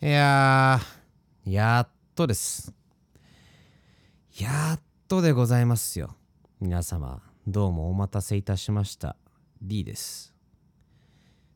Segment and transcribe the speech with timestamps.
[0.00, 2.72] いやー、やっとです。
[4.38, 6.14] やっとでございますよ。
[6.60, 9.16] 皆様、どうもお待たせいたしました。
[9.60, 10.32] D です。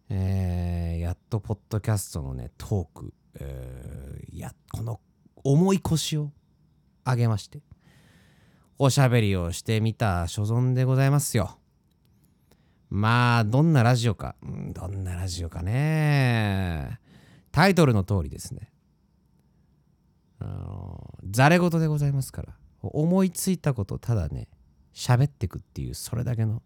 [0.08, 4.98] えー、やっとポッドキャストのね、トーク、えー、や、この
[5.44, 6.32] 重い腰を
[7.06, 7.60] 上げまして、
[8.76, 11.60] おしゃべりをしてみた所存でございますよ。
[12.90, 16.98] まあ、どんなラジオか、どんなラジオかね。
[17.52, 18.72] タイトルの通りですね。
[20.40, 22.48] あのざれ言でございますから。
[22.82, 24.48] 思いついたことをただね、
[24.92, 26.62] 喋ってくっていう、それだけの。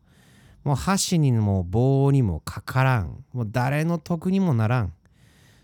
[0.65, 3.25] もう箸にも棒にもかからん。
[3.33, 4.95] もう誰の得にもならん。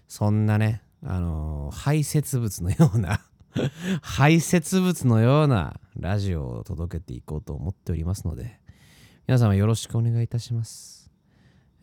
[0.09, 3.21] そんなね、あの排泄物のような
[4.03, 8.61] 排泄物のようなラジオを届けていこうと思っておりますので、
[9.27, 11.11] 皆様よろしくお願いいたします。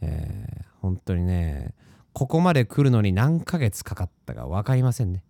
[0.02, 1.74] えー本当にね、
[2.20, 5.24] ここまで来るのに何ヶ月かかったか分かりませんね。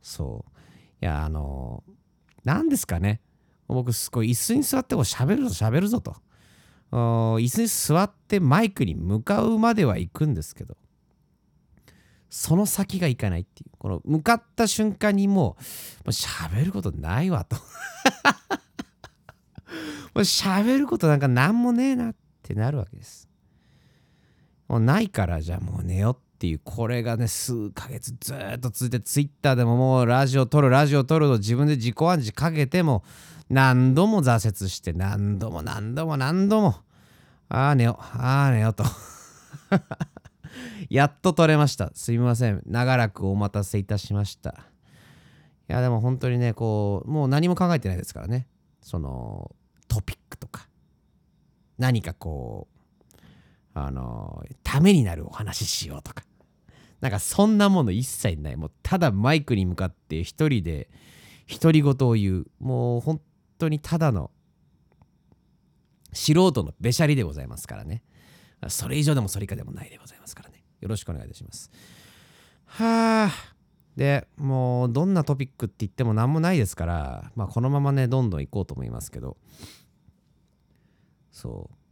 [0.00, 0.50] そう。
[1.02, 1.84] いや、あの
[2.44, 3.20] 何ですかね。
[3.68, 6.16] 僕、すごい椅子に座っても喋るぞ、喋るぞと。
[6.90, 10.78] 椅子に座ってマイクに向かうまでは行くんですけど、
[12.30, 13.72] その先が行かないっていう。
[13.78, 15.50] この向かった瞬間にもう、も
[16.06, 17.56] う喋ることないわと。
[17.60, 17.62] も
[20.14, 23.25] う喋ることなんか何もねえなってなるわけです。
[24.68, 33.04] もうないからじゃあもう寝よっていうこれがね数ヶ月ずっと続いてツイッターでももうラジオ撮るラジオ撮ると自分で自己暗示かけても
[33.48, 36.76] 何度も挫折して何度も何度も何度も
[37.48, 38.84] ああ寝よああ寝よと。
[40.90, 41.90] やっと撮れました。
[41.94, 42.62] すみません。
[42.66, 44.50] 長らくお待たせいたしました。
[45.68, 48.46] いやでも本当にねこうもう何も考えてないですからね。
[48.80, 49.54] その
[49.88, 50.68] トピックとか。
[51.78, 52.75] 何かこう
[53.78, 56.24] あのためになるお話ししようとか。
[57.02, 58.56] なんかそんなもの一切ない。
[58.56, 60.88] もうただマイクに向かって一人で
[61.60, 62.46] 独り言を言う。
[62.58, 63.20] もう本
[63.58, 64.30] 当にただの
[66.14, 68.02] 素人のべしゃりでございますからね。
[68.68, 70.64] それ以上でもそれ以下でもないでございますからね。
[70.80, 71.70] よろしくお願いいたします。
[72.64, 73.30] はあ。
[73.94, 79.36] でもうどんなトピックって言っても何もないですからまあこのままねどんどん行こうと思いますけど。
[81.30, 81.85] そう。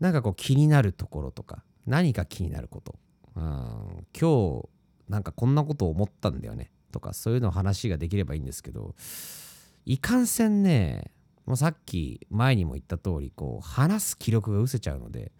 [0.00, 2.96] なんかこう気になるところとか何か気になること、
[3.36, 4.68] うん、今日
[5.08, 6.70] なんかこんなこと思ったんだよね。
[6.92, 8.94] とかそういうの話ができればいいんですけど
[9.84, 11.10] いかんせんね
[11.44, 15.32] もうさっき前にも言った通りこう話す気力が失せちゃうので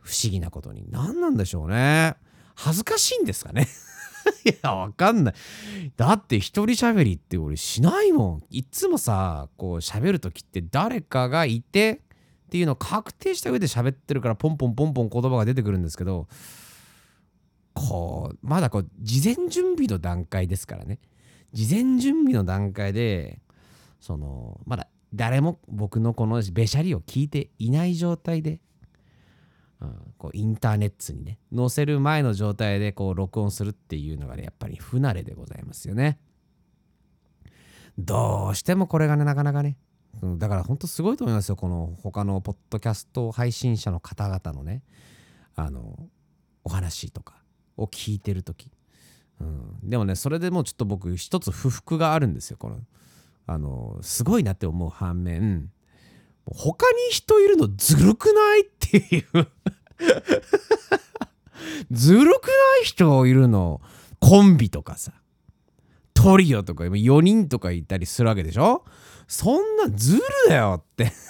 [0.00, 0.84] 不思議なことに。
[0.90, 2.16] 何なんでしょうね。
[2.54, 3.68] 恥ずかしいんですかね。
[4.44, 5.34] いやわかんない。
[5.96, 8.42] だって一人喋りって俺しないもん。
[8.50, 12.00] いつもさこう喋る時って誰かがいて
[12.50, 16.26] っていうのを確定した上で喋ってるからポンポンポンポン言葉が出てくるんですけど
[17.74, 20.98] こうまだこう事前準備の段階ですからね。
[21.52, 23.38] 事前準備の段階で
[24.00, 28.60] そのまだ誰も僕のこのべしゃりを聞いていない状態で、
[29.80, 36.18] うん、こうインターネットにね載せる前の状態でこう録音するっていうのがねやっぱり不慣れでございますよね。
[37.96, 39.76] どうしてもこれがねなかなかね
[40.22, 44.82] うんだから本当すごいと思いますよこの他のポッドキャスト配信者の方々のね
[45.56, 46.08] あの
[46.64, 47.42] お話とか
[47.76, 48.70] を聞いてる時、
[49.40, 52.80] うん、でもねそれでもうちょっと僕一つ不服があるんですよこの
[53.46, 55.70] あのすごいなって思う反面
[56.46, 59.48] 他に人いるのずるくないっていう。
[61.90, 63.80] ずるくない人いるの？
[64.18, 65.12] コンビとかさ。
[66.14, 68.84] トリオとか4人とかいたりするわけでしょ？
[69.30, 71.12] そんなずるだよって。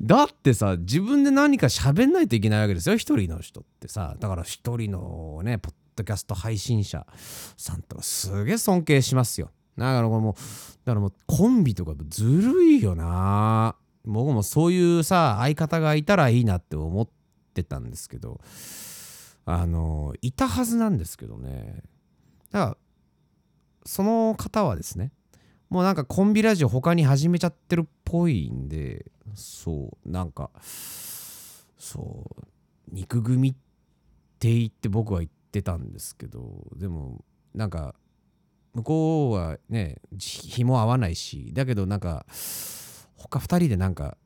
[0.00, 2.96] だってさ自分で何か喋んないといけないわけですよ。
[2.96, 4.16] 一人の人ってさ。
[4.20, 7.04] だから一人のねポッドキャスト配信者
[7.56, 9.50] さんとかすげえ尊敬しますよ。
[9.76, 10.34] だからこれもう
[10.84, 13.74] だからもうコンビとかずるいよな。
[14.04, 17.08] 僕もそういうさ相方がいたらいいなって思っ
[17.54, 18.40] てたんですけど
[19.44, 21.82] あのいたはずなんですけどね。
[22.52, 22.76] だから
[23.84, 25.12] その方はですね
[25.68, 30.50] もうなんかコンビラジオ他に始めちゃってるっぽいんでそうなんか
[31.78, 32.42] そう
[32.92, 33.54] 肉組っ
[34.38, 37.24] て言って僕は言ってたんですけどでも
[37.54, 37.94] なんか
[38.74, 42.26] 向こうはね日も合わないしだけどなんか
[43.16, 44.16] 他2人でなんか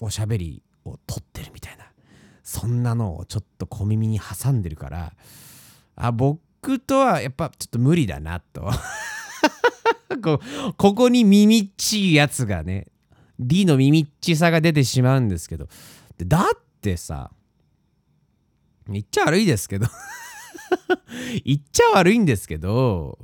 [0.00, 1.84] おしゃべりを撮ってるみたいな
[2.42, 5.12] そんなのをちょっと小耳に挟んでるから
[5.96, 6.40] あ僕
[6.86, 8.70] とはやっぱちょっと無理だなと。
[10.22, 10.40] こ
[10.76, 12.86] ここに耳っちいやつがね
[13.38, 15.68] D の耳っちさが出てしまうんですけど。
[16.18, 17.30] だってさ
[18.88, 19.86] 言っちゃ悪いですけど。
[21.44, 23.18] 言っちゃ悪いんですけど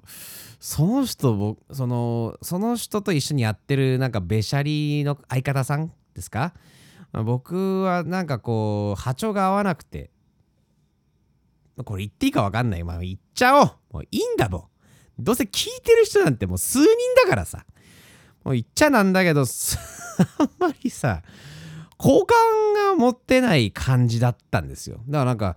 [0.60, 6.54] その人僕そのその人と一緒にやってるなんかべしゃりの相方さんですか？
[7.12, 10.10] 僕はなんかこう波長が合わなくて。
[11.84, 12.84] これ言っていいか分かんない。
[12.84, 13.70] まあ言っちゃおう。
[13.90, 14.64] もういいんだもん。
[15.19, 16.88] どうせ聞いてる人なんてもう数人
[17.22, 17.64] だからさ。
[18.44, 19.46] もう言っちゃなんだけどあん
[20.58, 21.22] まりさ
[21.96, 22.36] 好感
[22.75, 24.98] が持ってない感じだったんですよ。
[25.08, 25.56] だからなんか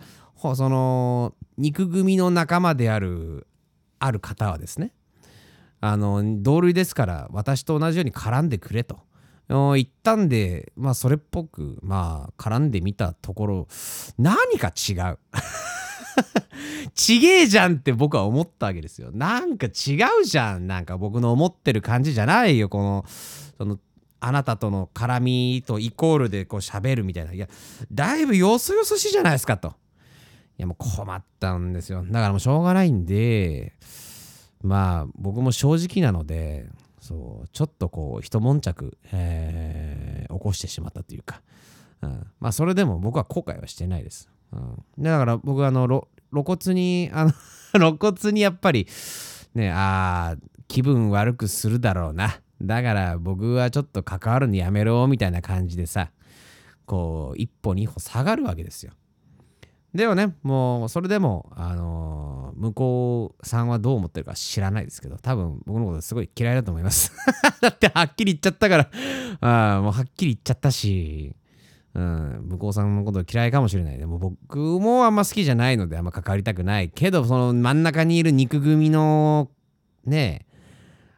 [0.56, 3.48] その肉組の仲間である
[4.00, 4.94] ある方はですね。
[5.82, 9.00] あの同類ですから私と同じように絡んでくれと。
[9.50, 13.68] 言ったんでまあそれっぽくまあ絡んでみたところ
[14.18, 15.20] 何か違う。
[16.94, 19.12] ちげえじゃんって僕は思ったわけですよ。
[19.12, 20.68] なんか違うじゃん。
[20.68, 23.06] なんか僕の思ってる感じじゃないよこの
[23.58, 23.80] その
[24.20, 27.34] あなたとの絡みとイコールでこう喋るみたいな。
[27.34, 27.48] いや
[27.92, 29.76] だいぶよそよそしいじゃないですかと。
[30.58, 32.04] いやもう困ったんですよ。
[32.04, 33.74] だからもうしょうがないんで
[34.64, 36.68] まあ僕も正直なので
[37.00, 41.42] そうちょっとこう一悶着、えー、起こしてしまったというか、
[42.02, 45.88] うん、まあそれでも僕は後悔はしてないです、うん、だから僕あの
[46.32, 47.32] 露骨にあの
[47.74, 48.88] 露骨にやっぱり
[49.54, 50.36] ねあ
[50.68, 52.40] 気分悪くするだろうな。
[52.62, 56.10] だから僕はちょっと関わるのやめろみたいな感じでさ
[56.86, 58.94] こう一歩二歩下がるわけですよ。
[59.94, 67.12] でもねもうそれでもあのー、向こうさんはどう思ってるか知らないですけど多分僕のことすごい嫌いだと思います。
[67.62, 68.90] だってはっきり言っちゃったから
[69.42, 71.36] あもうはっきり言っちゃったし。
[71.98, 73.98] うん、向こうさんのこと嫌いかもしれない。
[73.98, 76.90] でも僕もあんま好きじゃないのであんま関わりたくない。
[76.90, 79.50] けど、その真ん中にいる肉組の
[80.06, 80.46] ね、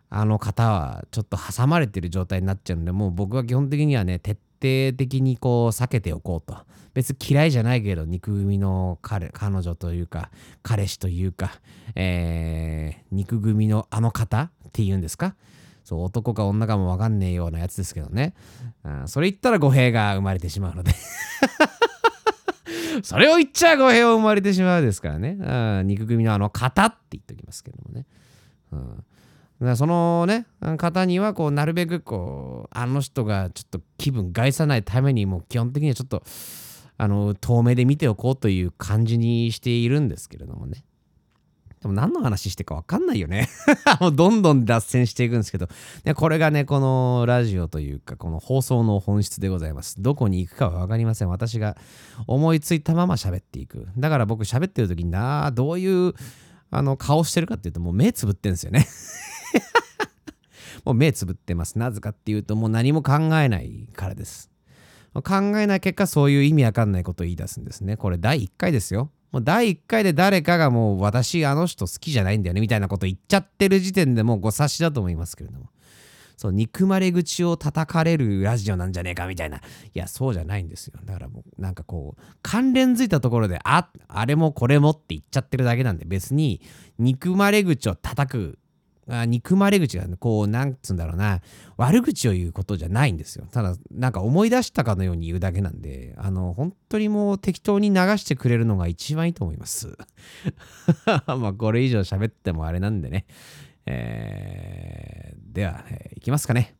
[0.09, 6.57] あの方はちょっと挟まれてる状態になっちゃうんで、もう僕は基本的にはね、徹底的にこう避けておこうと。
[6.93, 10.31] 別に嫌いじゃないけど、肉組の彼彼女というか、
[10.63, 11.59] 彼氏というか、
[11.95, 15.35] えー、肉組のあの方っていうんですか？
[15.89, 18.35] そう男か女かも分かんねえようなやつですけどね。
[18.83, 20.93] あそれ言ったら語弊が生まれてしまうので
[23.01, 25.39] それを言っちゃ語弊を生まれてしまうですからね。
[25.41, 28.05] あ肉組のあの型って言っておきますけどもね。
[28.71, 30.45] うん、だそのね、
[30.77, 36.21] 方にはこうなるべくこう、あの人がちょっと気分害さないためにもう基本的にはちょっと
[36.97, 40.83] あの遠目で見ておこうという感じにしているんですけれどもね。
[41.81, 43.47] でも何の話してか分かんないよね
[44.01, 45.69] もうどんどん脱線していくんですけど、
[46.03, 50.01] ね、これがね、このラジオというか、この放送の本質でございます。
[50.01, 51.29] どこに行くかは分かりません。
[51.29, 51.77] 私が
[52.27, 53.87] 思いついたまま喋っていく。
[53.97, 56.13] だから僕喋ってる時にな、どういう
[56.69, 58.85] あの顔してるかっていうと、もう目つぶってんですよね
[60.85, 61.77] もう目つぶってます。
[61.77, 64.49] なぜかっていうと、もう何も考えないからです。
[65.13, 67.97] 考えない結果、そういう意味わかんないことを言い出すんですね。
[67.97, 69.11] これ第1回ですよ。
[69.31, 75.69] もう第1回で誰かがもう私あの人好きじゃないんだよねみたいなこと言っちゃってる時点でもうご察しだと思いますけれども。
[76.39, 79.57] そう、憎まれ口を叩かれるラジオなんじゃねえかみたいな。
[79.57, 79.61] い
[79.93, 80.93] や、そうじゃないんですよ。
[81.03, 86.61] だからもう、なんかこう、関連づいたところで、あ、あれもこれもって言っちゃってるだけなんで、別に
[86.97, 88.59] 憎まれ口を叩く
[89.25, 91.41] 憎まれ口が、こう、なんつうんだろうな、
[91.77, 93.47] 悪口を言うことじゃないんですよ。
[93.51, 99.97] ただ、なんか思い出したかのように言うだけなんで、あの、本当にもう適当に流してくれるのが一番いいと思います。
[101.25, 103.25] まあ、これ以上喋ってもあれなんでね。
[103.85, 106.75] えー、では、えー、いきますかね。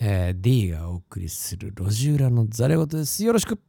[0.00, 3.22] えー、D がお送りする路地裏のザレ言です。
[3.22, 3.60] よろしく。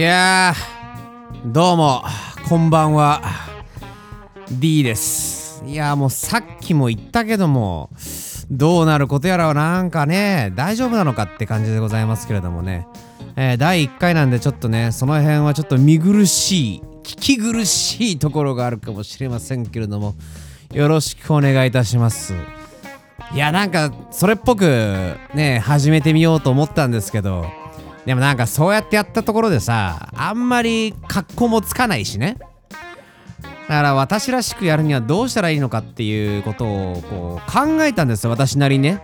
[0.00, 0.54] いや
[1.44, 2.02] どうも
[2.48, 3.20] こんばんは。
[4.50, 5.62] D です。
[5.66, 7.90] いやもうさっきも言ったけども
[8.50, 12.86] どうなることやらはなんかね大丈夫なのかって感じでございますけれどもね、
[13.36, 20.14] えー、第1回なんでちょっとねその辺はちょっと見苦しい聞き苦しいところがあるかもしれませんけれども
[20.72, 22.32] よろしくお願いいたします。
[23.34, 24.64] いやなんかそれっぽく
[25.34, 27.59] ね始めてみようと思ったんですけど
[28.06, 32.38] でもなんかそうやってやったところでさあんまり格好もつかないしね。
[33.68, 39.02] だから私らしくやるにはどうしたらいいのかっていうことをこう考えたんですよ私なりにね。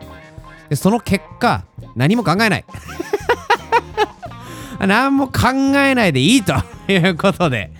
[0.69, 2.65] でその結果何も考えない。
[4.81, 6.55] 何も考えないでいいと
[6.89, 7.71] いうことで、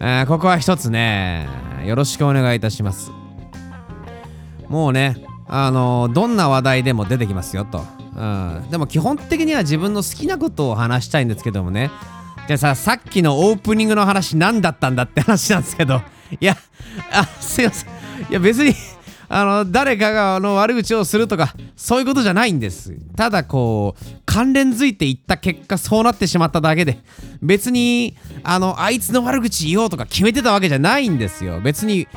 [0.00, 1.48] え、ここは一つね
[1.84, 3.12] よろしくお願いいたします。
[4.68, 7.84] もうねあのどんな話題でも出てきますよと、
[8.18, 11.90] うん、でも基本的には自分の好きなことを話したいんですけどもね。
[12.48, 16.02] じゃあささっきのオープニングの話何だったんだって話なんですけど。
[16.40, 16.56] いや
[17.12, 17.88] あすいません。
[18.28, 18.74] いや別に
[19.28, 22.92] あの誰かがの悪口をするとかそういうことじゃないんです。
[23.14, 26.98] ただこう関連づいていった結果そうなってしまっただけで。
[27.40, 31.60] 別にあのあいつの悪口言おうとか決めてたわけじゃないんですよ。
[31.60, 32.08] 別に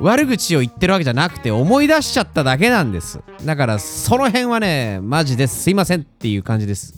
[0.00, 3.20] 悪口を言ってるわけじゃなくて思い出しちゃっただけなんです。
[3.44, 6.94] だからその辺はねマジですいませんっていう感じです。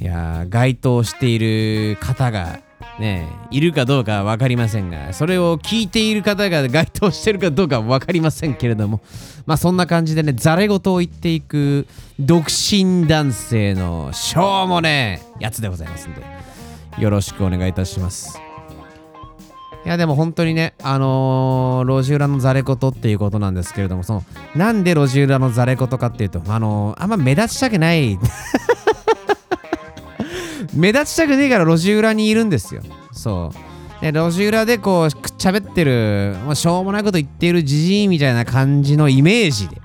[0.00, 2.60] いやー該当している方が
[2.98, 9.00] ねいるかどうか分かりませんがそれを聞いている方が該当してるかどうか分かりませんけれども
[9.46, 11.86] まあそんな感じでねざれ言を言っていく
[12.20, 16.22] 独身男性のしょうもねやつでございますんで
[16.98, 18.45] よろしくお願いいたします。
[19.86, 24.24] いやでも本当にね、あのー路地裏のざれ言っていうことなんですけれども、その、
[24.56, 28.18] なんで路地裏のざれ言かっていうと、あのーあんま目立ちたくない。
[30.74, 32.82] 目立ちたくねえから路地裏にいるんですよ。
[33.12, 33.52] そ
[34.00, 34.02] う。
[34.02, 35.28] で、路地裏でこう、く
[35.58, 39.80] ってる、まあ、しょうもないこと言っているじじいみたいな感じのイメージで、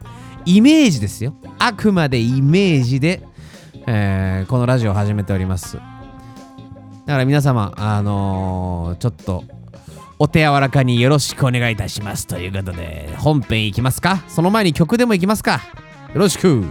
[0.46, 1.36] イメージですよ。
[1.60, 3.22] あくまでイメージで、
[3.86, 5.76] えーこのラジオを始めております。
[5.76, 5.82] だ
[7.14, 9.44] から皆様、あのーちょっと、
[10.24, 12.28] お手柔らかによろしくお願いいたします。
[12.28, 14.24] ということで、本編いきますか？
[14.28, 15.54] その前に曲でもいきますか？
[16.14, 16.64] よろしく。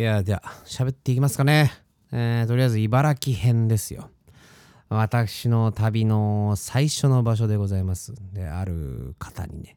[0.00, 1.70] いや、じゃあ、喋っていきますかね。
[2.10, 4.08] えーとりあえず、茨城編ですよ。
[4.88, 8.14] 私の旅の最初の場所でございます。
[8.32, 9.76] で、ある方にね、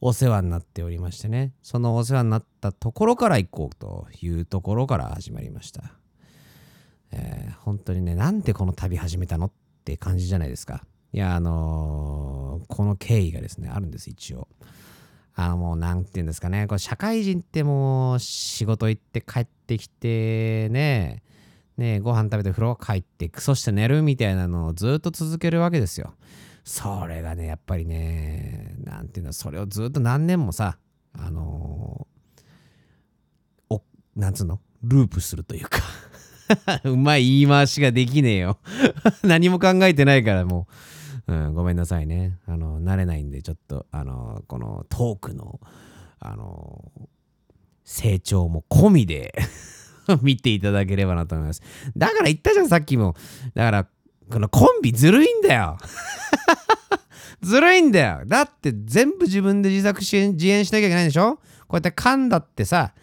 [0.00, 5.82] お世話になっておりましてね、そのお世話になったところから行こうというところから始まりました。
[7.10, 9.52] えー本当にね、なんでこの旅始めたのっ
[9.84, 10.84] て感じじゃないですか。
[11.12, 14.46] いや、あのーこの経緯がですね、あるんです、一応。
[15.36, 21.22] あのもうなんて言うんですかね、これ社会人ってもう仕事行って帰ってきてね、
[21.76, 26.14] ねご飯食べて風呂帰ってクソして寝るみたいなのをずっと続けるわけですよ。
[26.64, 30.78] それがね、やっぱりね、なんていうの、それをずっと何年もさ、
[31.12, 33.82] あのーお、
[34.16, 35.80] なんつうの、ループするというか。
[36.84, 38.58] うまい言い回しができねえよ。
[39.22, 40.74] 何も考えてないからもう、
[41.26, 42.38] うん、ごめんなさいね。
[42.46, 45.58] あの、慣れないんで、ちょっと、あの、このトークの、
[46.20, 46.84] あの、
[47.84, 49.34] 成長も込みで
[50.22, 51.62] 見ていただければなと思います。
[51.96, 53.14] だから言ったじゃん、さっきも。
[53.54, 53.86] だから、
[54.30, 55.78] このコンビずるいんだよ。
[57.42, 58.22] ずるいんだよ。
[58.26, 61.36] だって全部自分で自作し自演しなきゃいけないんでしょ？
[61.36, 61.40] こ
[61.72, 62.94] うやって噛んだってさ、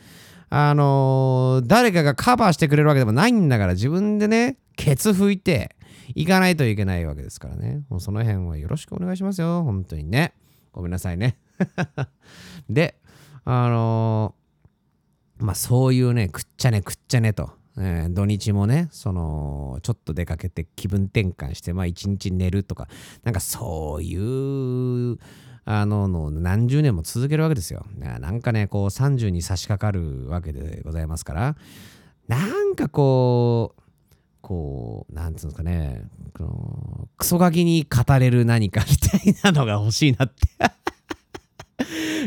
[0.49, 5.75] あのー誰かがカバーしてくれるわけでもないんだから自分でね、ケツ拭いて
[6.15, 7.83] いかないといけないわけですからね。
[7.89, 9.63] もうその辺はよろしくお願いしますよ。
[9.63, 10.33] 本当にね。
[10.71, 11.37] ごめんなさいね。
[12.69, 12.99] で、
[13.45, 14.41] あのー
[15.45, 17.51] まあそういうね、くっちゃねくっちゃねと。
[17.77, 22.87] えー土日もね、その、ちょっと出かけて気分転換して、まあ一日寝るとか、
[23.23, 25.17] なんかそういう、
[25.63, 27.85] あのの何十年も続けるわけですよ。
[27.97, 31.55] ななんかね、こう30に差し掛かるわけでございますから、
[32.27, 33.80] なんかこう、
[34.51, 36.01] こう、なんつうんですかね、
[36.38, 40.41] このクソガキに語れる何かみたいなのが欲しいなって。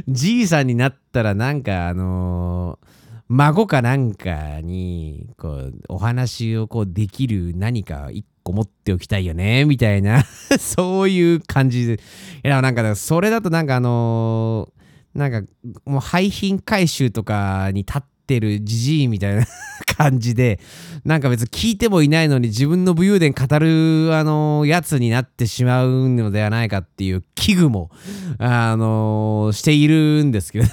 [0.09, 2.87] じいさんになったらなんかあのー
[3.29, 10.25] 孫かなんかにこうお話をこうできる何か一個持っておきたいよねみたいな。
[10.59, 11.95] そういう感じで。
[11.95, 11.99] い
[12.43, 15.51] やなんかそれだとなんかあのー、なんか
[15.85, 19.47] もう廃品回収とかに立ってるじじいみたいな
[19.97, 20.61] 感じで
[21.05, 27.91] なんか別に聞いてもいないのに自分の武勇伝語るあの、やつになってしまうのではないかっていう危惧も
[28.39, 30.67] あの、しているんですけど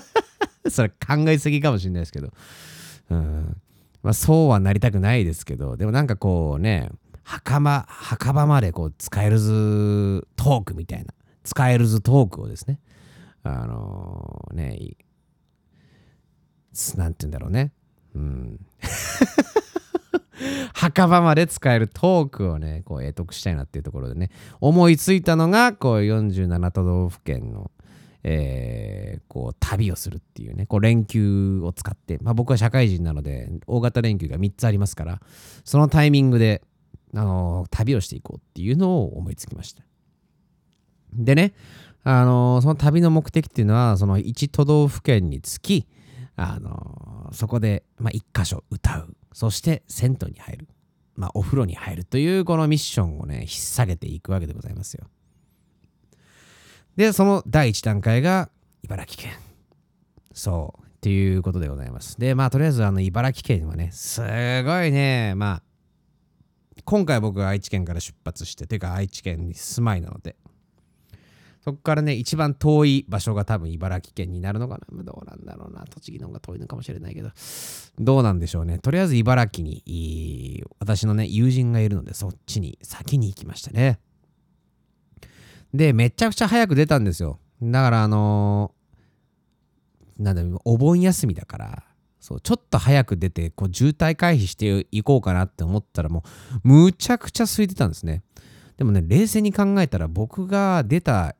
[0.70, 2.32] それ考えすぎかもしれないですけど。
[3.10, 3.56] うん。
[4.02, 6.90] まあそうはなりたくないですけど、でもなんかこうね、
[7.24, 11.12] 墓場、墓場までこう使えるずトークみたいな、
[11.42, 12.78] 使えるずトークをですね、
[13.42, 14.78] あのー、ね、
[16.96, 17.72] なんて言うんだろうね。
[18.14, 18.60] うん。
[20.74, 24.30] 墓場まで使えるトークをね、こう、得得したいなっていうところでね、
[24.60, 27.70] 思いついたのが、こう、47都道府県の、
[28.28, 35.20] えー、こう旅をするっていうねこう連休を使って、まあ、僕は社会人なので大型連休が3つありますから
[35.64, 36.60] そのタイミングで、
[37.14, 39.84] あのー、旅をしていこうっていうのを思いつきました
[41.12, 41.54] でね、
[42.02, 45.86] あのー、その旅の目的っていうのはその1都道府県につき、
[46.36, 50.68] あのそこで、まあ、1箇所歌うそして銭湯に入る、
[51.14, 55.06] まあ、お風呂に入るというこのミッションをね引っ提げていくわけでございますよ
[56.96, 58.48] で、その第1段階が
[58.82, 59.32] 茨城県。
[60.32, 60.82] そう。
[60.82, 62.18] っていうことでございます。
[62.18, 65.62] で、まあ、とりあえず、あの、茨城県はね、すごいね、まあ、
[66.84, 70.36] 今回僕は愛知県から出発して、というか愛知県に住まいなので、
[71.66, 75.02] そこからね、一番遠い場所が多分茨城県になるのかな。
[75.02, 75.84] どうなんだろうな。
[75.90, 77.30] 栃木の方が遠いのかもしれないけど、
[77.98, 78.78] どうなんでしょうね。
[78.78, 83.98] とりあえず茨城に、私のね、友人がいるので、そっちに先に行きましたね。
[85.74, 87.40] で、めちゃくちゃ早く出たんですよ。
[87.60, 91.84] だから、あのー、なんだろう、お盆休みだから、
[92.20, 96.22] そう、ちょっと早く出て、こう、渋滞回避していこうかなって思ったら、も
[96.64, 98.22] う、むちゃくちゃ空いてたんですね。
[98.76, 101.34] でもね、冷静に考えたら、僕が出た、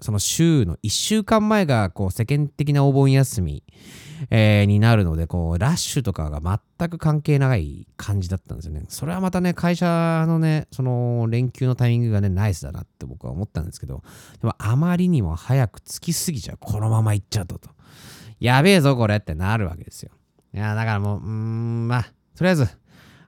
[0.00, 3.62] その週の1週間前が、こう、世間的なお盆休み
[4.30, 6.40] えー、になるので、こう、ラッシュとかが
[6.78, 8.84] 全く関係ない感じだったんですよね。
[8.88, 14.02] それはまたね、会社のね、その連休のタイミングがね、ナイスだなって僕は思ったんですけど、
[14.40, 16.58] でもあまりにも早く着きすぎちゃう。
[16.60, 17.70] このまま行っちゃうとと。
[18.40, 20.12] やべえぞ、これってなるわけですよ。
[20.52, 22.02] いや、だからもう、うーん、まあ、
[22.36, 22.68] とりあえず、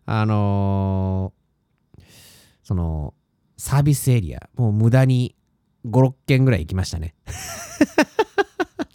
[0.07, 2.03] あのー、
[2.63, 3.15] その、
[3.57, 5.36] サービスエリア、もう無駄に
[5.87, 7.15] 5、6軒ぐらい行きましたね。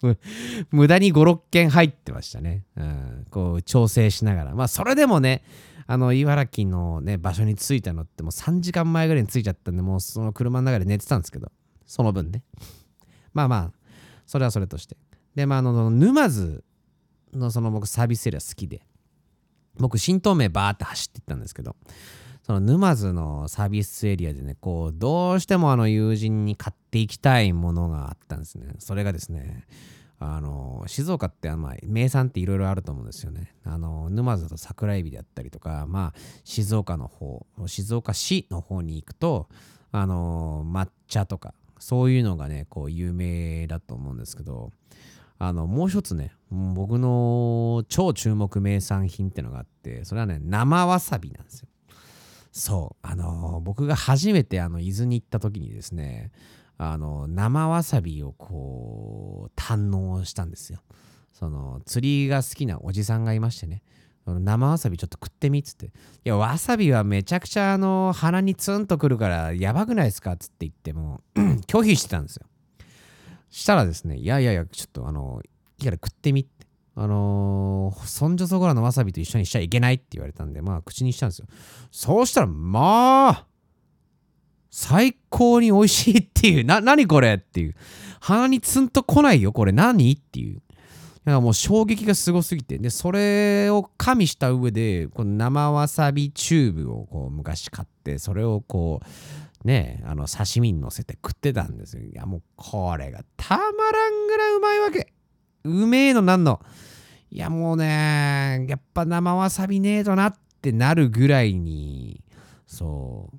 [0.71, 2.65] 無駄に5、6件入ってましたね。
[2.75, 4.55] うん、こう調整しながら。
[4.55, 5.43] まあそれでもね、
[5.87, 11.51] あの茨城のね、場所に着いたのってもう3時間前ぐらいに着いちゃったんで、もうその車の中で寝てたんですけど、
[11.85, 12.43] その分ね。
[13.33, 13.71] まあまあ、
[14.25, 14.97] それはそれとして。
[15.35, 16.63] で、まああの、沼津
[17.33, 18.85] のその僕サービスエリア好きで、
[19.77, 21.75] 僕新東名バーって走っていったんですけど、
[22.43, 28.73] その沼津のサービスエリアでね、こう、どうしてもあの友人に買っていきたいものがあったんですね。
[28.79, 29.67] それがですね、
[30.23, 33.55] あの静岡ってあ名産っていろいろあると思うんですよね。
[33.63, 39.49] あの沼津と桜エビであったりとか、まあ、静岡の方静岡市の方に行くと
[39.91, 44.69] あの抹茶とかそういうのがねこう有名だと思うんですけど
[45.39, 51.67] あのもう一つね僕の超注目名産品ってのがあってそれはね生わさびなんですよ。
[52.51, 56.31] そうあの僕が初めてあの伊豆に行った時にですね
[56.77, 60.79] あの生わさびをこう堪能したんですよ。
[61.33, 63.81] その釣りが好きなおじさんがいましてね
[64.25, 65.87] 生わさびちょっと食ってみっつって。
[65.87, 65.89] い
[66.25, 71.21] や、わさびはめちゃくちゃあの鼻にツンとくるからやばくないですかっつって言っても
[71.67, 72.45] 拒否してたんですよ。
[73.49, 75.41] したらですね、いやいやいや、ちょっとあの、
[75.79, 76.60] いいから食ってみって。
[76.95, 81.47] あのー、そんじょそこらのわさびと一緒にしちゃいけないって言われたんで、まあ口にしたんですよ。
[81.91, 83.45] そうしたら、まあ、
[84.69, 87.75] 最高に美味しいっていう、な、何これっていう。
[88.19, 90.61] 鼻にツンと来ないよ、これ何っていう。
[91.23, 92.77] だからもう衝撃がすごすぎて。
[92.77, 99.01] で、それを加味した上で、この生わさびチューブをこう昔買って、それをこ
[99.63, 102.03] う、ね、あの刺身に乗せて食ってたんですよ。
[102.03, 105.13] いや、もうこれがたまらんぐらいうまいわけ。
[105.63, 106.61] うめえのなんの。
[107.29, 112.23] いや、もうね、やっぱ生わさびねえとなってなるぐらいに、
[112.67, 113.37] そう。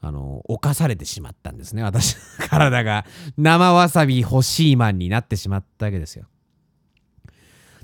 [0.00, 1.82] あの、犯されてしまったんですね。
[1.84, 3.06] 私の体が
[3.36, 6.26] 生わさび欲しいマンになってしまったわけですよ。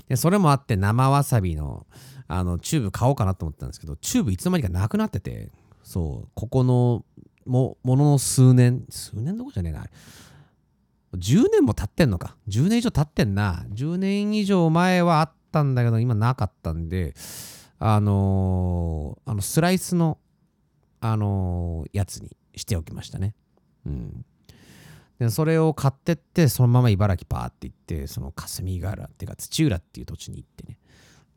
[0.07, 1.87] でそれもあって生わさびの
[2.27, 5.49] あのチューブ買おうかなと思ったんですけどチューブいつの間にかなくなってて
[5.83, 7.03] そうここの
[7.45, 9.85] もものの数年数年どころじゃねえな
[11.15, 12.37] 10年も経ってんのか。
[12.47, 13.65] 10年以上経ってんな。
[13.69, 17.13] 10年以上前はあったんだけど今なかったんで
[17.79, 20.17] あのー、あのスライスの
[21.01, 23.35] あのー、やつにしておきましたね。
[23.85, 24.25] うん。
[25.19, 30.77] でそれを買ってってそのまま茨城パーって行ってその霞ヶ浦っていうか土浦っていう土地に行ってね。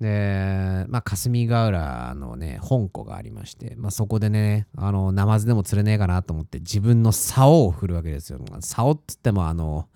[0.01, 8.39] で、まあ、霞ヶ浦のね、本湖がありまして、まあ、そこでね、あの、ナマズでも釣れねえかなと思って、自分の竿を振るわけですよ。
[8.61, 9.89] 竿っつっても、あの、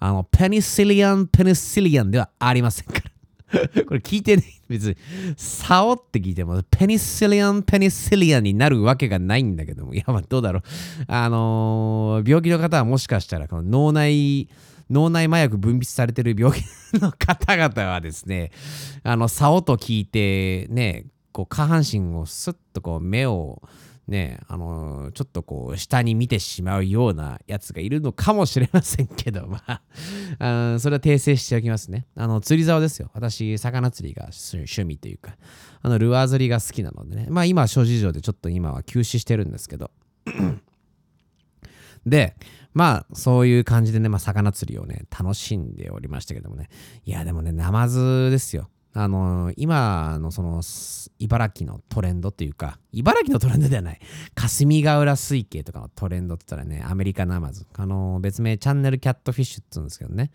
[0.00, 3.14] あの、ペニシリアン、ペニシリアンではありませんから。
[3.86, 4.96] これ聞いてね、別に、
[5.36, 10.62] 竿って聞いても、ペニシリアン、ペニシリアンになるわけがないんだけども、いや、まあ、どうだろう。
[11.06, 14.48] あのー、病気の方はもしかしたら、この脳内、
[14.94, 16.62] 脳内麻薬分泌されてる病気
[17.00, 18.52] の方々はですね、
[19.02, 23.60] あの、竿と聞いて、ね、こう下半身をスッとこう目を
[24.06, 29.80] ね、あのちょっとこう下に見てしまうようなやつがいるのかもしれませんけど、 まあ、
[30.74, 32.06] あそれは訂正しておきますね。
[32.14, 33.10] あの、釣り竿ですよ。
[33.14, 35.36] 私、魚釣りが趣味というか、
[35.82, 39.90] あの、ルアー釣りが好きなのでね、まあ今、諸事情でちょっと今は休止してるんですけど、
[42.06, 42.36] で、
[42.74, 46.68] まあ、そういう感じでね、まあ、魚釣りをね、楽しんでおりましたけどもね。
[47.04, 48.68] いや、でもね、ナマズですよ。
[48.96, 50.62] あのー、今のその、
[51.18, 54.00] 茨城のトレンドっていうか、茨城のトレンドではない。
[54.34, 57.66] 霞ヶ浦水系とかのトレンドって言ったらね、アメリカナマズ。
[57.74, 60.30] あのー、別名チャンネルキャットフィッシュって言うんですけどね。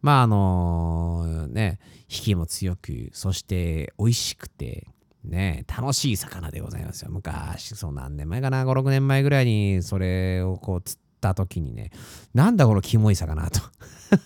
[0.00, 4.86] まあ、あのー、ね、引きも強く、そして美味しくて、
[5.24, 7.10] ね、楽しい魚でございますよ。
[7.10, 11.90] 昔、そう何年前かな、5、6年前ぐらいにそれをこう釣った時にね、
[12.34, 13.60] なんだこのキモい魚と。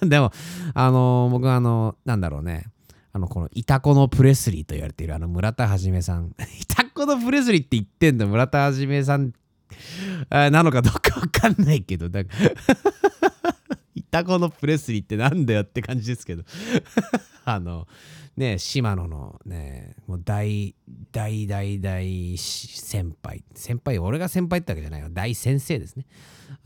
[0.07, 0.33] でも、
[0.73, 2.67] あのー、僕はあのー、なんだろうね、
[3.13, 6.35] あの、このイタコのプレスリーと言われているあの村田はじめさん。
[6.61, 9.33] イタコのプレスリーって言ってんの村田はじめさん
[10.31, 13.55] なのかどうかわかんないけど、だから
[13.95, 16.45] イタコのプレスリーってなんだよって感じですけど
[17.45, 17.87] あの、
[18.37, 20.75] ね、島野のね、もう大、
[21.13, 23.45] 大大大先輩。
[23.55, 25.09] 先輩、俺が先輩ってわけじゃないよ。
[25.11, 26.05] 大先生ですね。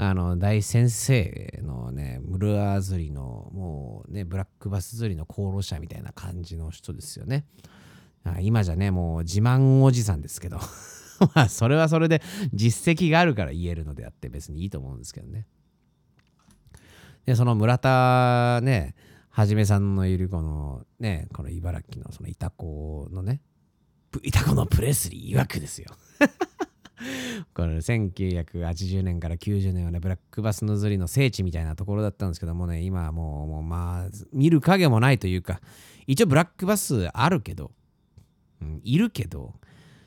[0.00, 7.44] あの、大先生のね、ムルアー釣りの、もうね、ブラックバス釣りの功労者みたいな感じの人ですよね。
[8.40, 10.60] 今じゃね、もう自慢おじさんですけど。
[11.34, 12.22] まあ、それはそれで
[12.54, 15.46] 実績があるから言えるのであって別にいいと思うんですけどね。
[17.26, 18.94] で、その村田ね、
[19.30, 23.40] はじめさんのいるこのね、この茨城のそのイタコのね、
[24.22, 25.90] イタコのプレスリー曰くですよ。
[27.58, 35.60] この1980年から90年はね、ブラックバスの釣りの聖地みたいなところだったんですけどもね、今はもう、もうまあ、見る影もないというか、
[36.06, 37.72] 一応ブラックバスあるけど、
[38.62, 39.54] うん、いるけど、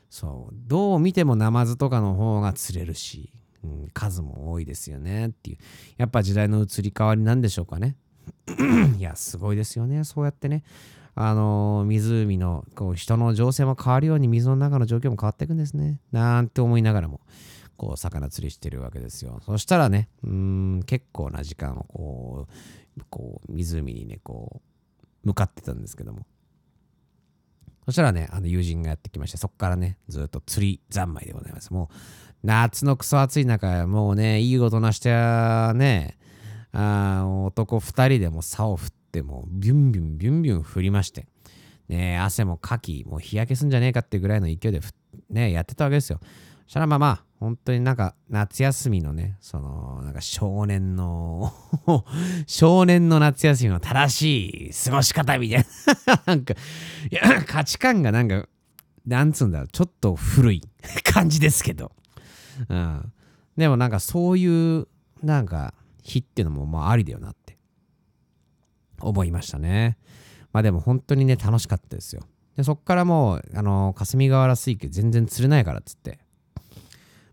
[0.09, 3.33] そう、どう見てもナマズとかの方が釣れるし、
[3.65, 5.57] うん、数も多いですよねっていう。
[5.97, 7.97] やっぱ時代の移り変わりなんでしょうかね。
[8.97, 10.63] いや、すごいですよね、そうやってね。
[11.15, 15.99] あの湖のこう人の情勢も変わるように水の中の状況も変わっていくんですね。
[16.11, 17.21] なんて思いながらも
[17.77, 19.41] こう魚釣りしてるわけですよ。
[19.45, 22.47] そしたらねうん結構な時間をこ
[22.97, 24.61] うこう湖にねこ
[25.23, 26.25] う向かってたんですけども
[27.85, 31.73] そしたらねあの友人がやってきましてそこからねずっと釣り三昧でございます。
[31.73, 31.95] もう
[32.43, 35.09] 夏のクソ暑い中もうねいい大人して
[35.73, 36.17] ね
[36.71, 41.27] あ男2人でも竿振ってってもうビュンビュンビュンビュン降りまして、
[41.89, 44.79] ね、汗もかき、もう日焼けすんじゃねえかってぐらいの勢いで
[45.29, 46.19] ね、やってたわけですよ。
[46.65, 51.53] そしたらまあまあ、本当になんか夏休みのね、その、なんか少年の
[52.47, 55.65] 少年の夏休みの正しい過ごし方みたい
[56.05, 56.57] な なんか、い
[57.13, 58.47] や、価値観がなんか、
[59.05, 60.61] なんつうんだろう、ちょっと古い
[61.03, 61.91] 感じですけど。
[62.69, 63.11] うん。
[63.57, 64.87] でもなんかそういう、
[65.21, 67.33] なんか、日っていうのもまあありだよな
[69.05, 69.97] 思いましたね。
[70.53, 72.23] まあでも本当にね、楽しかったですよ。
[72.55, 76.19] で、そっからもう、あの、霞ヶ原水系全然釣れないからっつって、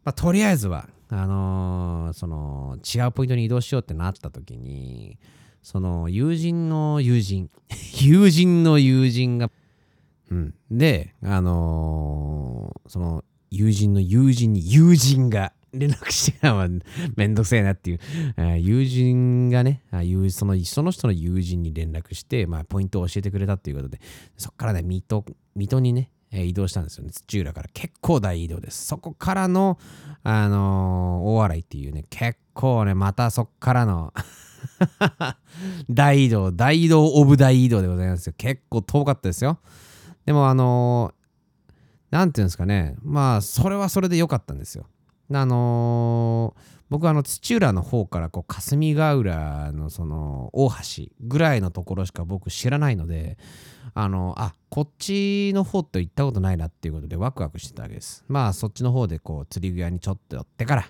[0.05, 5.19] まあとりあえずは、あのー、その、違うポイントに移動しようってなった時に、
[5.63, 7.51] その、友人の友人、
[8.01, 9.51] 友人の友人が、
[10.31, 10.55] うん。
[10.71, 16.69] で、あのー、その、友人の友人に友人が、連絡してたのは
[17.17, 18.01] めんどくせえなっていう、
[18.37, 19.83] え友人がね
[20.31, 24.01] その、その人の友人に連絡して、まあ、ポイントを教えてくれたっていうことで、
[24.37, 27.11] そこからね、水戸、水戸にね、移動したんですよね。
[27.11, 28.87] 土浦から結構大移動です。
[28.87, 29.79] そこからの、
[30.23, 34.13] あのー、大洗っていうね、結構ね、またそこからの
[35.89, 38.35] 大移動、大移動オブ大移動でございますよ。
[38.37, 39.59] 結構遠かったですよ。
[40.27, 42.97] でもあのー、なんていうんですかね。
[43.03, 44.87] まあ、それはそれで良かったんですよ。
[45.33, 46.61] あのー、
[46.91, 53.37] 僕はあの土浦の方からこう霞ヶ浦のその大橋ぐらいのところしか僕知らないので
[53.95, 60.85] あのあこっちの方と行ったことないなっていうことでワクワクしてたわけですまあそっちの方でこう釣り具屋にちょっと寄ってから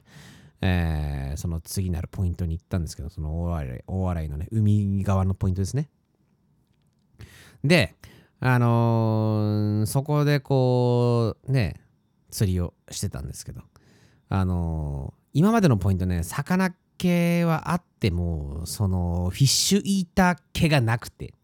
[0.60, 5.88] えー、その次なるポイントに行ったんですけど、その大洗大洗のね、海側のポイントですね。
[7.62, 7.94] で、
[8.40, 11.80] あのー、そこでこう、ね、
[12.30, 13.62] 釣りをしてたんですけど、
[14.28, 21.32] あのー、今までのポイントね、魚系はあっても、その、フィッシュイーター系がなくて。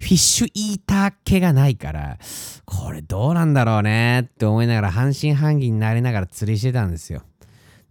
[0.00, 2.18] フィッシュイーター系がないから、
[2.64, 7.22] これどうなんだろうねって思いながら半信半疑になりながら釣りしてたんですよ。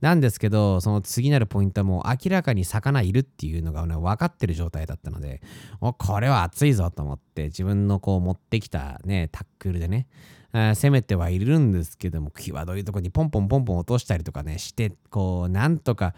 [0.02, 5.42] なんですけど、その次なるポイントはもう明らかに魚いるっていうのが、ね、分かってる状態だったので、
[5.80, 10.08] おこれは熱いぞと思って自分のこう持ってきたね、タックルでね、
[10.54, 16.14] 攻めてはいるんですけども、際どいとこにポンポンポンポン落としたりとかね、して、こう、なんとか、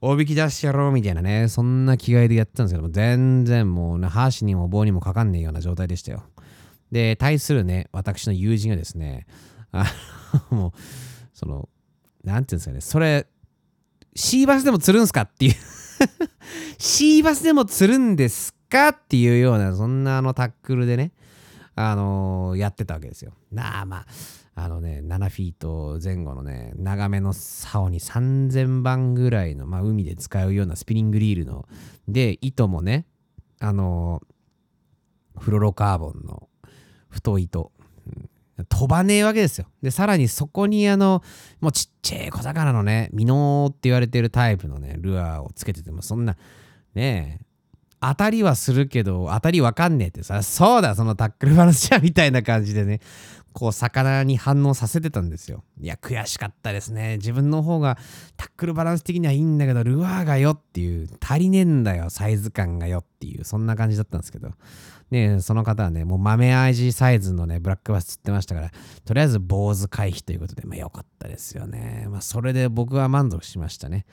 [0.00, 6.22] 大引き出してやろうみたいなね、そんな気概でやってたんですけども、全然もう、ね、箸にも棒にもかかんねえような状態でしたよ。
[6.92, 9.26] で、対するね、私の友人がですね、
[9.70, 9.84] あ
[10.50, 10.72] のもう、
[11.34, 11.68] その、
[12.24, 13.26] なんていうんですかね、それ、
[14.16, 15.54] シーバスでも釣るんすかっていう
[16.78, 21.12] シーバスでも釣るんですかっていうような、そんなあのタックルでね、
[21.76, 23.32] あのー、やってたわけですよ。
[23.52, 24.06] なあまあ、
[24.54, 31.66] あのね、7フィート前後のね、長めの竿に3000番ぐらいの、まあ、海で使うようなスピリングリールの、
[32.08, 33.06] で、糸もね、
[33.60, 36.48] あのー、フロロカーボンの
[37.08, 37.72] 太い糸、
[38.68, 39.66] 飛ばねえわけですよ。
[39.82, 41.22] で、さらにそこにあの、
[41.60, 46.36] もうちっちゃい小魚のね、ミノーって言われてるタイプのね、ルアーをつけてても、そんな、
[46.94, 47.44] ねえ、
[48.00, 53.00] 当たりはするけど、当たりわかんねえってさ、そうだ、そのタックルバランスじゃみたいな感じでね、
[53.54, 55.64] こう、魚に反応させてたんですよ。
[55.80, 57.16] いや、悔しかったですね。
[57.16, 57.96] 自分の方が
[58.36, 64.50] タックルバランス的にはいいんだけど、ルアーがよっていう、足りねえんだよ、サイズ感がよっていう、そんな感じだったんですけど。
[65.14, 68.70] ねその方はね、もう豆味サイズのね、ブラックバス釣ってましたから、
[69.04, 72.06] とりあえず坊主回避ということで、まあよかったですよね。
[72.10, 74.06] まあそれで僕は満足しましたね。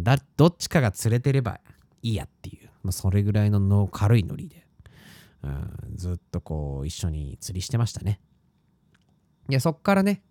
[0.00, 1.60] だどっちかが釣れてれば
[2.02, 2.68] いいやっていう。
[2.82, 4.64] まあ、それぐらいのの軽いノリで、
[5.42, 8.20] うん、ずっとこう一緒に釣りしてましたね。
[9.48, 10.22] で、そっからね、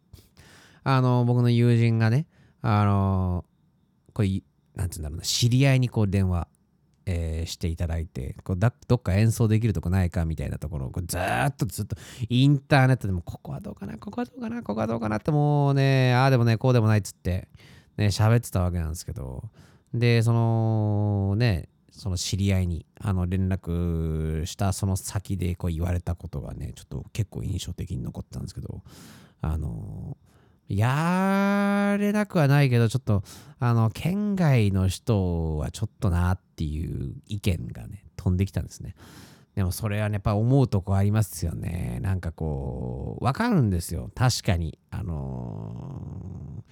[0.83, 2.27] あの、僕の友人がね、
[2.61, 3.45] あの、
[4.13, 4.41] これ、
[4.75, 6.47] なんて言うんだろうな、知り合いにこう電話、
[7.05, 11.95] えー、していただいて、こうだどっか演奏できるとこないかみたいなところをこうずっとずっと
[12.29, 17.47] インターネットでもここはどうかな、ここはどうかな、ここはどうかなってもうね、ああでもね、こうでもないっつって、
[17.97, 19.43] ね、喋ってたわけなんですけど、
[19.93, 28.81] で、そのね、その知り合いにあの連絡したその先でこう言われたことがね、ちょっと結構印象的に残ったんですけど、
[29.41, 30.17] あの、
[30.67, 33.23] やれなくはないけど、ちょっと、
[33.59, 38.95] あの、県外の人はちょっとなっていう意見がね、飛んできたんですね。
[39.55, 41.99] でもそれはね、やっぱ思うとこありますよね。
[42.01, 44.11] なんかこう、わかるんですよ。
[44.15, 44.77] 確かに。
[44.91, 46.63] あの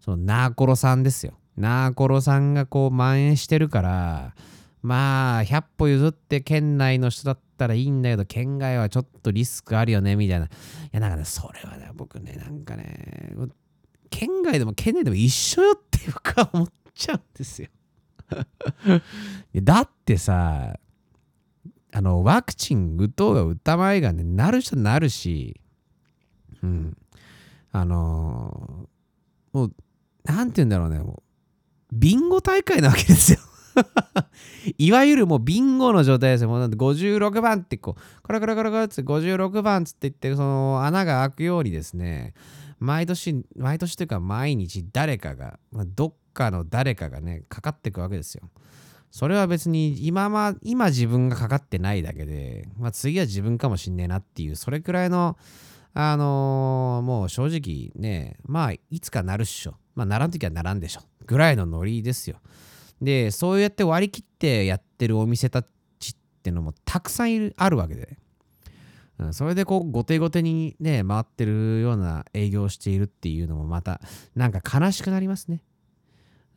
[0.00, 1.32] ー、そのナーコロさんですよ。
[1.56, 4.34] ナーコロさんがこう蔓延してるから、
[4.82, 10.46] まあ、100歩譲って県内の人だったらいいんだけど、県外はちょっとリスクあるよね、みたいな。
[10.46, 10.48] い
[10.92, 13.34] や、なんかね、それはね、僕ね、なんかね、
[14.10, 17.68] 県外でも県内でも一緒よって僕は思っちゃうんですよ。
[19.62, 20.78] だってさ、
[21.92, 25.60] あの、ワクチン打とうが打たまいがね、なる人なるし、
[26.62, 26.96] うん。
[27.72, 29.74] あのー、もう、
[30.24, 31.22] なんて言うんだろうね、も
[31.92, 33.38] う、ビンゴ大会なわけですよ
[34.78, 36.48] いわゆるもうビンゴの状態ですよ。
[36.48, 42.34] もうなん56番ってこう、コロコロコロコロって56番つって言って、その穴が開くようにですね、
[42.78, 45.58] 毎年、毎年というか毎日誰かが、
[45.94, 48.50] どっかの誰かがね、かかっていくわけですよ。
[49.10, 55.38] それは別に今ま、今自分がかかってないだけで、まあ、次は自分かもしんねえなっていう、それくらいの、
[55.94, 59.74] あのー、もう正直ね、まあ、いつかなるっしょ。
[59.94, 61.00] まあ、ならんときはならんでしょ。
[61.26, 62.36] ぐらいのノリですよ。
[63.00, 65.66] で、そうやって割り切ってやってるお店たち
[66.10, 68.18] ってのもたくさんいるあるわけで、
[69.18, 74.00] うん、それでこう、後手後手にね、回ってるような営業をしているっていうのもまた、
[74.34, 75.62] なんか悲しくなりますね。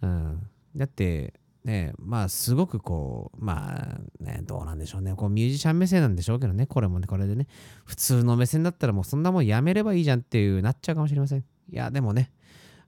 [0.02, 0.48] うん。
[0.76, 5.14] だって、ね、まあすごくこう、まあね、どうなんでしょうね。
[5.16, 7.48] こうミュージシャン目線なんでしょうけどね、これもね、これでね、
[7.86, 11.40] 普通の目線だったらもうそんなもんやめればいいじゃんっていうなっちゃうかもしれません。
[11.40, 12.32] いや、でもね、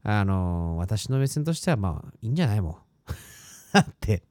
[0.02, 2.76] あのー、私の目線としてはまあいいんじゃないもん
[3.74, 4.24] だって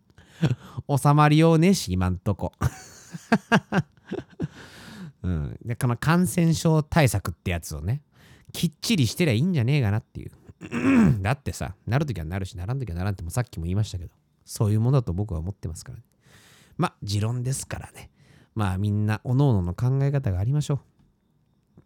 [0.88, 2.52] 収まりようねし今んとこ。
[5.22, 5.58] うん。
[5.64, 8.02] でこの感染症対策ってやつをね
[8.52, 10.32] きっちりしてりゃいいんじゃねえかなっていう。
[11.22, 14.12] だってさなるときはなるしならんときはならんってもさっきも言いましたけど
[14.44, 16.04] そういうものだと僕は思ってますからね。
[16.76, 18.10] まあ持論ですからね。
[18.54, 20.80] まあみんな各々の考え方がありましょ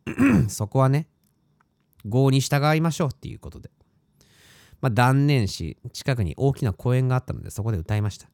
[0.07, 0.49] う。
[0.51, 1.09] そこはね
[2.05, 3.71] 合に従いましょうっていうことで。
[4.81, 8.29] まあ、断念し、近くに大きな公園があったので、そこで歌いました。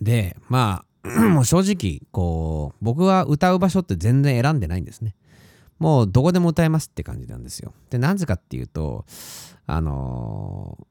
[0.00, 5.16] で、まあ、 もう正直、こう、僕は歌う場所って全然選んでないんですね。
[5.78, 7.74] もうどこでも歌えますって感じなんですよ。
[7.90, 9.04] で、なぜかっていうと、
[9.66, 10.84] あのー、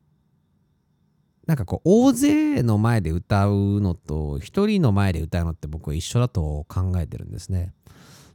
[1.48, 7.74] なんかこう、大勢の前で歌うのと、一人の前で歌うのって僕は一緒だと考えてるんですね。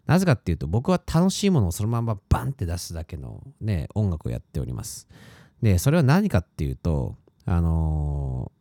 [0.07, 5.09] なぜかっていうと、僕は楽しいものをそのままバンって出すだけのね、音楽をやっております。
[5.63, 8.53] で、それは何かっていうと、あの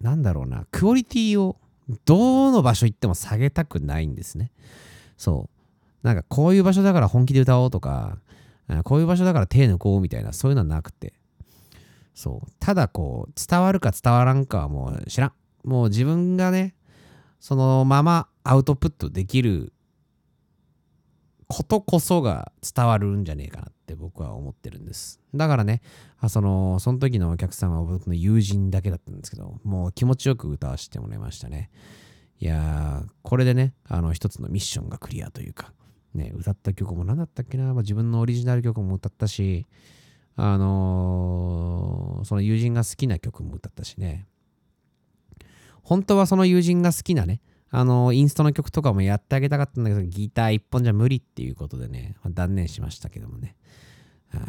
[0.00, 1.56] ー、なんだろうな、クオリティを
[2.04, 4.50] どの場所行っても下げたくないんですね。
[5.16, 6.06] そう。
[6.06, 8.18] なんかこういう場所だから本気で歌おうとか、
[8.84, 11.14] こういう場所だから手抜こうみたいな、そういうのはなくて。
[12.14, 12.50] そう。
[12.58, 15.32] ただこう、伝わるか伝わらんかはもう知らん。
[15.64, 16.74] もう自分がね、
[17.40, 19.72] そのままアウトプットできる
[21.50, 25.20] ことこそが伝わるんじゃねえかなって僕は思ってるんです。
[25.34, 25.82] だからね、
[26.20, 31.70] あその、その時のお客様は僕の友人だけだったんですけど、もう気持ちよく歌わせてもらいましたね。
[32.38, 35.72] いやー、これでね、あの、一つのミッションがクリアというか、
[36.14, 39.66] ね、歌った曲も何だったっけな、まあ、自分のオリジナル曲も歌ったし、
[40.36, 44.28] あのー、その友人が好きな曲も歌ったしね。
[45.82, 53.56] 本当はその友人が好きなね、あの、インストの曲とかもやってあげたかったんだけど、ギター一本じゃ無理っていうことでね、ま断念しましたけどもね。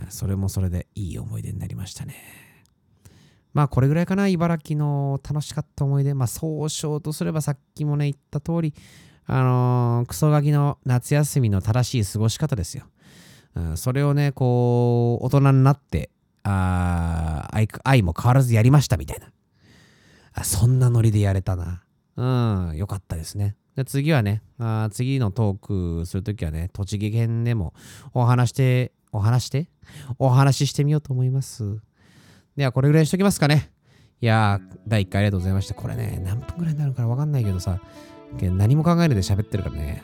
[0.09, 2.15] それもそれでいい思い出になりましたね。
[3.53, 6.13] まあこれぐらいかな、茨城の楽しかった思い出。
[6.13, 8.73] まあ総称とすればさっきもね言った通り、
[9.25, 12.85] あのー、クソガキの夏休みの正しい過ごし方ですよ。
[13.55, 16.09] うん、それをね、こう、大人になって、
[16.43, 19.31] あ愛愛も変わらずやりましたみたいな。
[20.33, 21.83] あそんなノリでやれたな。
[22.21, 23.55] うん、よかったですね。
[23.75, 27.73] で次はねあ、次のトークするときはね、栃木県でも
[28.13, 29.69] お話して、お話して、
[30.19, 31.79] お話ししてみようと思います。
[32.55, 33.71] では、これぐらいにしときますかね。
[34.21, 35.73] いやー、第1回ありがとうございました。
[35.73, 37.81] これね、何分ぐらいになるかわかんないけどさ、
[38.39, 40.03] 何も考えないで喋ってるからね。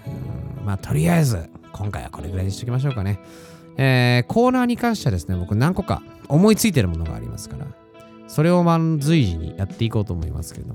[0.59, 3.19] うんまあ、とりあえず、今回はこれぐらいにしときましょうかね。
[3.77, 7.67] えー、コーナーに関してはですね、僕何個か思いついてるものがありますから、
[8.27, 10.73] それをま随時にやっていこうと思いますけども、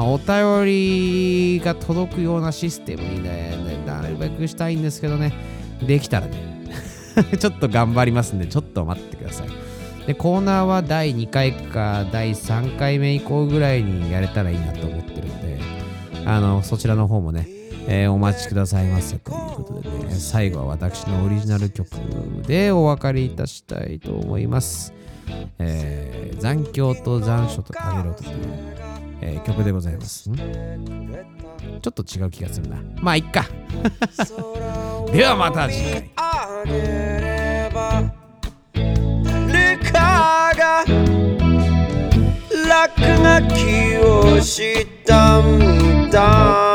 [0.00, 3.52] まあ、お便りが届くようなシステムにね、
[3.84, 5.30] なるべくしたいんですけどね、
[5.86, 6.64] できたらね、
[7.38, 9.48] ちょっと頑張りますんで、ちょっと待ってください。
[10.06, 15.60] で、コーナーは第2回か第3回目以降ぐらいにやれたらいいなと思ってるんで、
[16.24, 17.46] あの、そちらの方もね、
[17.86, 21.90] えー、お待ちくださいませということでね、最後は私のオリジナル曲
[22.46, 24.94] でお別れいたしたいと思います。
[25.58, 28.79] えー、残響と残暑とかげろという、
[29.22, 30.24] えー、曲でございます。
[30.24, 32.76] ちょっと違う気がするな。
[33.00, 33.44] まあ、いっか。
[35.12, 36.10] ではまた次回。
[42.70, 43.08] 落書
[43.54, 46.69] きをしたんだ